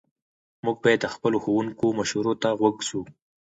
[0.65, 3.01] موږ باید د خپلو ښوونکو مشورو ته غوږ سو.